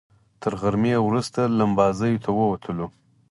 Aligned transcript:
تر 0.41 0.51
غرمې 0.61 0.95
وروسته 1.07 1.41
لمباځیو 1.59 2.21
ته 2.23 2.29
ووتلو. 2.37 2.87